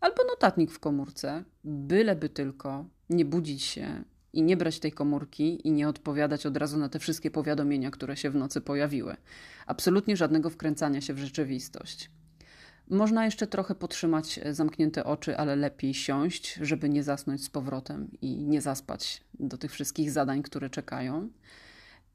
Albo 0.00 0.24
notatnik 0.24 0.70
w 0.70 0.78
komórce, 0.78 1.44
byleby 1.64 2.28
tylko 2.28 2.86
nie 3.10 3.24
budzić 3.24 3.62
się 3.62 4.04
i 4.32 4.42
nie 4.42 4.56
brać 4.56 4.78
tej 4.78 4.92
komórki 4.92 5.68
i 5.68 5.72
nie 5.72 5.88
odpowiadać 5.88 6.46
od 6.46 6.56
razu 6.56 6.78
na 6.78 6.88
te 6.88 6.98
wszystkie 6.98 7.30
powiadomienia, 7.30 7.90
które 7.90 8.16
się 8.16 8.30
w 8.30 8.34
nocy 8.34 8.60
pojawiły. 8.60 9.16
Absolutnie 9.66 10.16
żadnego 10.16 10.50
wkręcania 10.50 11.00
się 11.00 11.14
w 11.14 11.18
rzeczywistość. 11.18 12.10
Można 12.90 13.24
jeszcze 13.24 13.46
trochę 13.46 13.74
potrzymać 13.74 14.40
e, 14.42 14.54
zamknięte 14.54 15.04
oczy, 15.04 15.36
ale 15.36 15.56
lepiej 15.56 15.94
siąść, 15.94 16.54
żeby 16.54 16.88
nie 16.88 17.02
zasnąć 17.02 17.44
z 17.44 17.50
powrotem 17.50 18.10
i 18.22 18.36
nie 18.36 18.60
zaspać 18.60 19.20
do 19.40 19.58
tych 19.58 19.72
wszystkich 19.72 20.10
zadań, 20.10 20.42
które 20.42 20.70
czekają. 20.70 21.28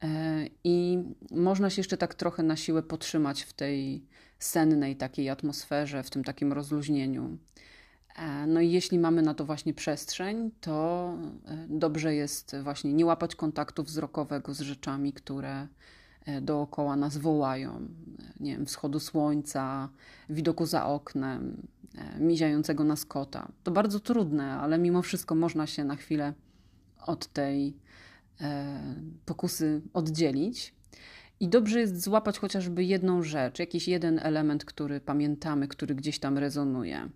E, 0.02 0.44
I 0.64 0.98
można 1.30 1.70
się 1.70 1.80
jeszcze 1.80 1.96
tak 1.96 2.14
trochę 2.14 2.42
na 2.42 2.56
siłę 2.56 2.82
potrzymać 2.82 3.42
w 3.42 3.52
tej 3.52 4.04
sennej 4.38 4.96
takiej 4.96 5.30
atmosferze, 5.30 6.02
w 6.02 6.10
tym 6.10 6.24
takim 6.24 6.52
rozluźnieniu. 6.52 7.38
E, 8.16 8.46
no 8.46 8.60
i 8.60 8.70
jeśli 8.70 8.98
mamy 8.98 9.22
na 9.22 9.34
to 9.34 9.44
właśnie 9.44 9.74
przestrzeń, 9.74 10.50
to 10.60 11.14
dobrze 11.68 12.14
jest 12.14 12.56
właśnie 12.62 12.92
nie 12.92 13.06
łapać 13.06 13.36
kontaktu 13.36 13.82
wzrokowego 13.82 14.54
z 14.54 14.60
rzeczami, 14.60 15.12
które 15.12 15.68
dookoła 16.42 16.96
nas 16.96 17.16
wołają. 17.16 17.88
Nie 18.40 18.52
wiem, 18.52 18.66
wschodu 18.66 19.00
słońca, 19.00 19.88
widoku 20.30 20.66
za 20.66 20.86
oknem, 20.86 21.66
e, 21.94 22.20
miziającego 22.20 22.84
nas 22.84 23.04
kota. 23.04 23.48
To 23.62 23.70
bardzo 23.70 24.00
trudne, 24.00 24.52
ale 24.52 24.78
mimo 24.78 25.02
wszystko 25.02 25.34
można 25.34 25.66
się 25.66 25.84
na 25.84 25.96
chwilę 25.96 26.34
od 27.06 27.26
tej 27.26 27.76
e, 28.40 28.80
pokusy 29.24 29.82
oddzielić. 29.92 30.74
I 31.40 31.48
dobrze 31.48 31.80
jest 31.80 32.02
złapać 32.02 32.38
chociażby 32.38 32.84
jedną 32.84 33.22
rzecz, 33.22 33.58
jakiś 33.58 33.88
jeden 33.88 34.18
element, 34.22 34.64
który 34.64 35.00
pamiętamy, 35.00 35.68
który 35.68 35.94
gdzieś 35.94 36.18
tam 36.18 36.38
rezonuje. 36.38 37.08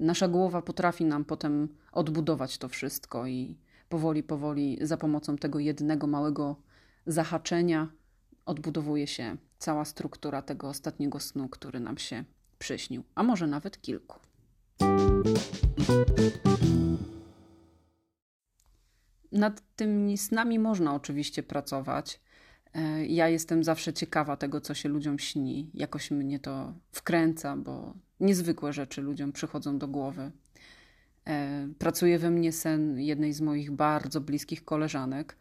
Nasza 0.00 0.28
głowa 0.28 0.62
potrafi 0.62 1.04
nam 1.04 1.24
potem 1.24 1.68
odbudować 1.92 2.58
to 2.58 2.68
wszystko 2.68 3.26
i 3.26 3.56
powoli, 3.88 4.22
powoli 4.22 4.78
za 4.80 4.96
pomocą 4.96 5.36
tego 5.36 5.58
jednego 5.58 6.06
małego 6.06 6.56
zahaczenia 7.06 7.88
odbudowuje 8.48 9.06
się 9.06 9.36
cała 9.58 9.84
struktura 9.84 10.42
tego 10.42 10.68
ostatniego 10.68 11.20
snu, 11.20 11.48
który 11.48 11.80
nam 11.80 11.98
się 11.98 12.24
przyśnił, 12.58 13.04
a 13.14 13.22
może 13.22 13.46
nawet 13.46 13.80
kilku. 13.80 14.18
Nad 19.32 19.62
tymi 19.76 20.18
snami 20.18 20.58
można 20.58 20.94
oczywiście 20.94 21.42
pracować. 21.42 22.20
E, 22.74 23.06
ja 23.06 23.28
jestem 23.28 23.64
zawsze 23.64 23.92
ciekawa 23.92 24.36
tego, 24.36 24.60
co 24.60 24.74
się 24.74 24.88
ludziom 24.88 25.18
śni. 25.18 25.70
Jakoś 25.74 26.10
mnie 26.10 26.38
to 26.38 26.74
wkręca, 26.92 27.56
bo 27.56 27.94
niezwykłe 28.20 28.72
rzeczy 28.72 29.02
ludziom 29.02 29.32
przychodzą 29.32 29.78
do 29.78 29.88
głowy. 29.88 30.30
E, 31.26 31.68
pracuje 31.78 32.18
we 32.18 32.30
mnie 32.30 32.52
sen 32.52 33.00
jednej 33.00 33.32
z 33.32 33.40
moich 33.40 33.70
bardzo 33.70 34.20
bliskich 34.20 34.64
koleżanek, 34.64 35.36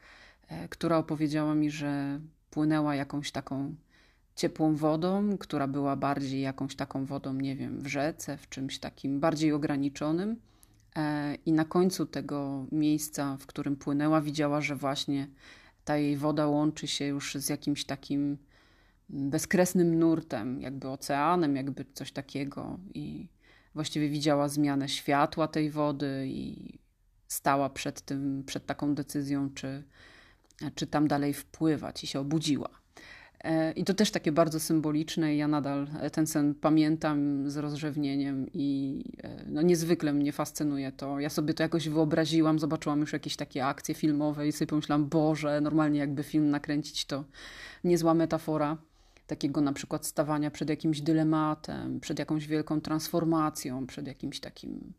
e, 0.47 0.67
która 0.69 0.97
opowiedziała 0.97 1.55
mi, 1.55 1.71
że 1.71 2.19
płynęła 2.49 2.95
jakąś 2.95 3.31
taką 3.31 3.75
ciepłą 4.35 4.75
wodą, 4.75 5.37
która 5.37 5.67
była 5.67 5.95
bardziej 5.95 6.41
jakąś 6.41 6.75
taką 6.75 7.05
wodą, 7.05 7.33
nie 7.33 7.55
wiem, 7.55 7.81
w 7.81 7.87
rzece, 7.87 8.37
w 8.37 8.49
czymś 8.49 8.79
takim 8.79 9.19
bardziej 9.19 9.51
ograniczonym. 9.51 10.35
E, 10.95 11.35
I 11.35 11.51
na 11.51 11.65
końcu 11.65 12.05
tego 12.05 12.65
miejsca, 12.71 13.37
w 13.37 13.45
którym 13.45 13.75
płynęła, 13.75 14.21
widziała, 14.21 14.61
że 14.61 14.75
właśnie 14.75 15.27
ta 15.85 15.97
jej 15.97 16.17
woda 16.17 16.47
łączy 16.47 16.87
się 16.87 17.05
już 17.05 17.35
z 17.35 17.49
jakimś 17.49 17.85
takim 17.85 18.37
bezkresnym 19.09 19.99
nurtem, 19.99 20.61
jakby 20.61 20.89
oceanem, 20.89 21.55
jakby 21.55 21.85
coś 21.93 22.11
takiego. 22.11 22.79
I 22.93 23.27
właściwie 23.75 24.09
widziała 24.09 24.49
zmianę 24.49 24.89
światła 24.89 25.47
tej 25.47 25.71
wody 25.71 26.25
i 26.27 26.73
stała 27.27 27.69
przed 27.69 28.01
tym, 28.01 28.43
przed 28.45 28.65
taką 28.65 28.95
decyzją, 28.95 29.49
czy 29.53 29.83
czy 30.75 30.87
tam 30.87 31.07
dalej 31.07 31.33
wpływać 31.33 32.03
i 32.03 32.07
się 32.07 32.19
obudziła. 32.19 32.69
E, 33.43 33.71
I 33.71 33.83
to 33.83 33.93
też 33.93 34.11
takie 34.11 34.31
bardzo 34.31 34.59
symboliczne. 34.59 35.35
Ja 35.35 35.47
nadal 35.47 35.87
ten 36.11 36.27
sen 36.27 36.55
pamiętam 36.55 37.49
z 37.49 37.57
rozrzewnieniem 37.57 38.47
i 38.53 39.03
e, 39.23 39.45
no, 39.47 39.61
niezwykle 39.61 40.13
mnie 40.13 40.31
fascynuje 40.31 40.91
to. 40.91 41.19
Ja 41.19 41.29
sobie 41.29 41.53
to 41.53 41.63
jakoś 41.63 41.89
wyobraziłam, 41.89 42.59
zobaczyłam 42.59 42.99
już 42.99 43.13
jakieś 43.13 43.35
takie 43.35 43.65
akcje 43.65 43.95
filmowe 43.95 44.47
i 44.47 44.51
sobie 44.51 44.67
pomyślałam, 44.67 45.09
Boże, 45.09 45.61
normalnie 45.61 45.99
jakby 45.99 46.23
film 46.23 46.49
nakręcić 46.49 47.05
to 47.05 47.23
niezła 47.83 48.13
metafora 48.13 48.77
takiego 49.27 49.61
na 49.61 49.73
przykład 49.73 50.05
stawania 50.05 50.51
przed 50.51 50.69
jakimś 50.69 51.01
dylematem, 51.01 51.99
przed 51.99 52.19
jakąś 52.19 52.47
wielką 52.47 52.81
transformacją, 52.81 53.87
przed 53.87 54.07
jakimś 54.07 54.39
takim 54.39 54.93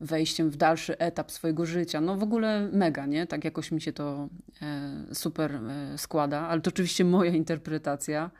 wejściem 0.00 0.50
w 0.50 0.56
dalszy 0.56 0.98
etap 0.98 1.32
swojego 1.32 1.66
życia. 1.66 2.00
No 2.00 2.16
w 2.16 2.22
ogóle 2.22 2.68
mega, 2.72 3.06
nie? 3.06 3.26
Tak 3.26 3.44
jakoś 3.44 3.72
mi 3.72 3.80
się 3.80 3.92
to 3.92 4.28
e, 4.62 5.14
super 5.14 5.54
e, 5.54 5.98
składa, 5.98 6.40
ale 6.40 6.60
to 6.60 6.68
oczywiście 6.68 7.04
moja 7.04 7.30
interpretacja 7.30 8.30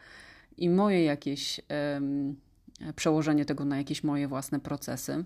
i 0.57 0.68
moje 0.68 1.05
jakieś 1.05 1.61
przełożenie 2.96 3.44
tego 3.44 3.64
na 3.64 3.79
jakieś 3.79 4.05
moje 4.05 4.29
własne 4.29 4.61
procesy. 4.61 5.25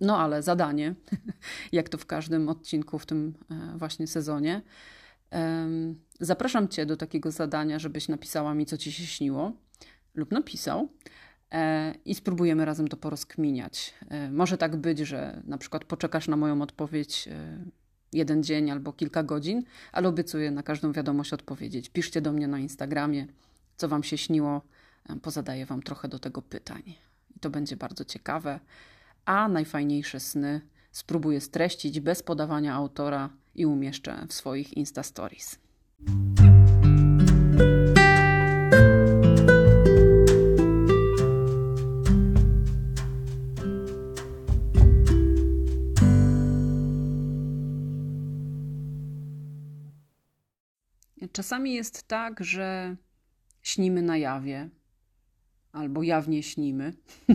No 0.00 0.18
ale 0.18 0.42
zadanie, 0.42 0.94
jak 1.72 1.88
to 1.88 1.98
w 1.98 2.06
każdym 2.06 2.48
odcinku 2.48 2.98
w 2.98 3.06
tym 3.06 3.34
e, 3.50 3.78
właśnie 3.78 4.06
sezonie. 4.06 4.62
Zapraszam 6.20 6.68
Cię 6.68 6.86
do 6.86 6.96
takiego 6.96 7.30
zadania, 7.30 7.78
żebyś 7.78 8.08
napisała 8.08 8.54
mi, 8.54 8.66
co 8.66 8.76
Ci 8.76 8.92
się 8.92 9.06
śniło, 9.06 9.52
lub 10.14 10.32
napisał. 10.32 10.88
E, 11.52 11.94
i 12.04 12.14
spróbujemy 12.14 12.64
razem 12.64 12.88
to 12.88 12.96
porozkminiać. 12.96 13.94
E, 14.08 14.30
może 14.30 14.58
tak 14.58 14.76
być, 14.76 14.98
że 14.98 15.42
na 15.44 15.58
przykład 15.58 15.84
poczekasz 15.84 16.28
na 16.28 16.36
moją 16.36 16.62
odpowiedź 16.62 17.28
e, 17.28 17.58
jeden 18.12 18.42
dzień 18.42 18.70
albo 18.70 18.92
kilka 18.92 19.22
godzin, 19.22 19.62
ale 19.92 20.08
obiecuję 20.08 20.50
na 20.50 20.62
każdą 20.62 20.92
wiadomość 20.92 21.32
odpowiedzieć. 21.32 21.88
Piszcie 21.88 22.20
do 22.20 22.32
mnie 22.32 22.48
na 22.48 22.58
Instagramie, 22.58 23.26
co 23.76 23.88
Wam 23.88 24.02
się 24.02 24.18
śniło, 24.18 24.62
pozadaję 25.22 25.66
Wam 25.66 25.82
trochę 25.82 26.08
do 26.08 26.18
tego 26.18 26.42
pytań. 26.42 26.82
I 27.36 27.40
to 27.40 27.50
będzie 27.50 27.76
bardzo 27.76 28.04
ciekawe. 28.04 28.60
A 29.24 29.48
najfajniejsze 29.48 30.20
sny 30.20 30.60
spróbuję 30.92 31.40
streścić 31.40 32.00
bez 32.00 32.22
podawania 32.22 32.74
autora 32.74 33.30
i 33.54 33.66
umieszczę 33.66 34.26
w 34.28 34.32
swoich 34.32 34.76
Insta 34.76 35.02
Stories. 35.02 35.58
Czasami 51.36 51.74
jest 51.74 52.08
tak, 52.08 52.44
że 52.44 52.96
śnimy 53.62 54.02
na 54.02 54.16
jawie, 54.16 54.68
albo 55.72 56.02
jawnie 56.02 56.42
śnimy. 56.42 56.92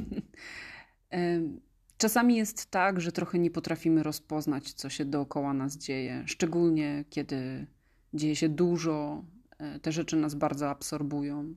Czasami 1.98 2.36
jest 2.36 2.72
tak, 2.72 3.02
że 3.02 3.12
trochę 3.12 3.40
nie 3.40 3.52
potrafimy 3.52 4.04
rozpoznać, 4.04 4.74
co 4.74 4.90
się 4.90 5.06
dookoła 5.06 5.54
nas 5.54 5.78
dzieje, 5.78 6.24
szczególnie 6.26 7.06
kiedy 7.10 7.68
dzieje 8.14 8.36
się 8.36 8.50
dużo, 8.50 9.26
e, 9.58 9.80
te 9.80 9.92
rzeczy 9.92 10.16
nas 10.16 10.36
bardzo 10.36 10.70
absorbują. 10.70 11.56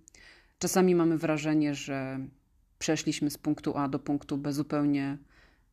Czasami 0.59 0.95
mamy 0.95 1.19
wrażenie, 1.19 1.75
że 1.75 2.27
przeszliśmy 2.79 3.31
z 3.31 3.39
punktu 3.39 3.77
A 3.77 3.89
do 3.89 3.99
punktu 3.99 4.39
B 4.39 4.53
zupełnie 4.53 5.19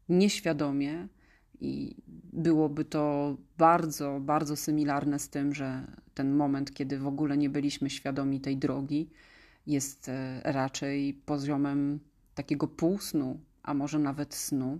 nieświadomie 0.10 1.08
i 1.60 1.96
byłoby 2.34 2.86
to 2.86 3.38
bardzo, 3.58 4.20
bardzo 4.22 4.56
symilarne 4.56 5.20
z 5.20 5.30
tym, 5.30 5.54
że 5.54 6.01
ten 6.22 6.36
moment, 6.36 6.74
kiedy 6.74 7.00
w 7.00 7.08
ogóle 7.08 7.38
nie 7.38 7.50
byliśmy 7.50 7.90
świadomi 7.90 8.42
tej 8.42 8.58
drogi, 8.58 9.10
jest 9.68 10.10
e, 10.10 10.42
raczej 10.44 11.14
poziomem 11.14 12.00
takiego 12.36 12.68
półsnu, 12.68 13.40
a 13.64 13.74
może 13.74 14.00
nawet 14.00 14.36
snu. 14.36 14.80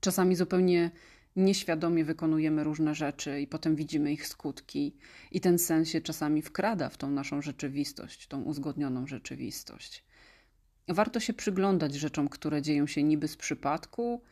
Czasami 0.00 0.36
zupełnie 0.36 0.90
nieświadomie 1.36 2.04
wykonujemy 2.04 2.64
różne 2.64 2.94
rzeczy 2.94 3.40
i 3.40 3.46
potem 3.46 3.76
widzimy 3.76 4.12
ich 4.12 4.26
skutki, 4.26 4.96
i 5.30 5.40
ten 5.40 5.58
sen 5.58 5.84
się 5.84 6.00
czasami 6.00 6.42
wkrada 6.42 6.88
w 6.88 6.96
tą 6.96 7.10
naszą 7.10 7.42
rzeczywistość, 7.42 8.26
tą 8.26 8.42
uzgodnioną 8.42 9.06
rzeczywistość. 9.06 10.04
Warto 10.88 11.20
się 11.20 11.32
przyglądać 11.32 11.94
rzeczom, 11.94 12.28
które 12.28 12.62
dzieją 12.62 12.86
się 12.86 13.02
niby 13.02 13.28
z 13.28 13.36
przypadku, 13.36 14.22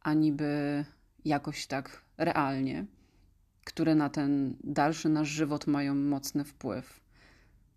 a 0.00 0.14
niby 0.14 0.84
jakoś 1.24 1.66
tak 1.66 2.02
realnie, 2.18 2.86
które 3.68 3.94
na 3.94 4.08
ten 4.08 4.56
dalszy 4.64 5.08
nasz 5.08 5.28
żywot 5.28 5.66
mają 5.66 5.94
mocny 5.94 6.44
wpływ. 6.44 7.00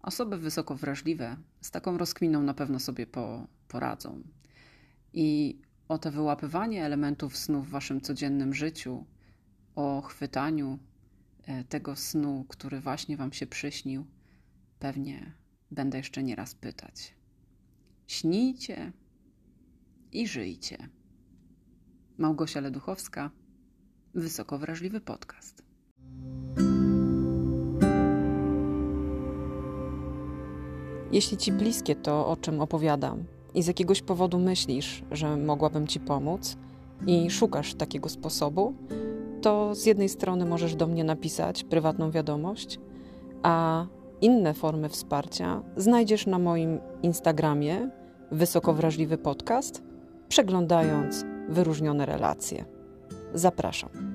Osoby 0.02 0.38
wysoko 0.38 0.76
wrażliwe 0.76 1.38
z 1.62 1.72
taką 1.72 1.98
rozkminą 1.98 2.44
na 2.44 2.54
pewno 2.54 2.80
sobie 2.80 3.08
po, 3.08 3.48
poradzą. 3.68 4.24
I 5.14 5.60
o 5.88 5.98
to 5.98 6.12
wyłapywanie 6.12 6.86
elementów 6.86 7.38
snu 7.38 7.62
w 7.62 7.70
waszym 7.70 8.02
codziennym 8.02 8.54
życiu, 8.54 9.06
o 9.76 10.02
chwytaniu 10.02 10.80
e, 11.44 11.64
tego 11.64 11.96
snu, 11.96 12.46
który 12.50 12.80
właśnie 12.80 13.18
wam 13.18 13.34
się 13.34 13.48
przyśnił, 13.48 14.06
pewnie 14.80 15.34
będę 15.72 15.98
jeszcze 15.98 16.24
nieraz 16.24 16.56
pytać. 16.56 17.14
Śnijcie 18.08 18.92
i 20.12 20.28
żyjcie. 20.28 20.90
Małgosia 22.18 22.60
Leduchowska, 22.62 23.32
Wysoko 24.14 24.60
Wrażliwy 24.60 25.02
Podcast. 25.02 25.71
Jeśli 31.12 31.38
ci 31.38 31.52
bliskie 31.52 31.96
to, 31.96 32.28
o 32.28 32.38
czym 32.38 32.62
opowiadam, 32.62 33.24
i 33.54 33.64
z 33.64 33.68
jakiegoś 33.68 34.02
powodu 34.02 34.40
myślisz, 34.40 35.04
że 35.12 35.38
mogłabym 35.38 35.88
ci 35.88 36.00
pomóc 36.00 36.58
i 37.08 37.30
szukasz 37.30 37.74
takiego 37.74 38.10
sposobu, 38.10 38.74
to 39.42 39.76
z 39.76 39.86
jednej 39.86 40.10
strony 40.10 40.46
możesz 40.46 40.76
do 40.76 40.88
mnie 40.88 41.04
napisać 41.04 41.64
prywatną 41.64 42.12
wiadomość, 42.12 42.80
a 43.44 43.86
inne 44.22 44.54
formy 44.54 44.90
wsparcia 44.90 45.62
znajdziesz 45.78 46.28
na 46.28 46.40
moim 46.40 46.80
Instagramie 47.04 47.90
Wysoko 48.32 48.74
Wrażliwy 48.74 49.18
Podcast, 49.18 49.84
przeglądając 50.28 51.26
wyróżnione 51.50 52.06
relacje. 52.06 52.66
Zapraszam. 53.34 54.11